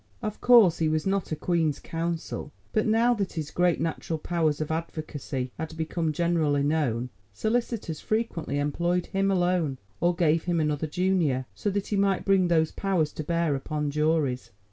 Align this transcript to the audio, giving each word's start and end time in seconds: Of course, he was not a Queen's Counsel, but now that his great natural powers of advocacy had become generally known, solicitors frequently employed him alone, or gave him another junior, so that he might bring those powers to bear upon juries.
Of 0.23 0.41
course, 0.41 0.79
he 0.79 0.89
was 0.89 1.05
not 1.05 1.31
a 1.31 1.35
Queen's 1.35 1.77
Counsel, 1.77 2.51
but 2.73 2.87
now 2.87 3.13
that 3.13 3.33
his 3.33 3.51
great 3.51 3.79
natural 3.79 4.17
powers 4.17 4.59
of 4.59 4.71
advocacy 4.71 5.51
had 5.59 5.77
become 5.77 6.11
generally 6.11 6.63
known, 6.63 7.11
solicitors 7.35 7.99
frequently 7.99 8.57
employed 8.57 9.05
him 9.05 9.29
alone, 9.29 9.77
or 9.99 10.15
gave 10.15 10.45
him 10.45 10.59
another 10.59 10.87
junior, 10.87 11.45
so 11.53 11.69
that 11.69 11.85
he 11.89 11.97
might 11.97 12.25
bring 12.25 12.47
those 12.47 12.71
powers 12.71 13.13
to 13.13 13.23
bear 13.23 13.53
upon 13.53 13.91
juries. 13.91 14.49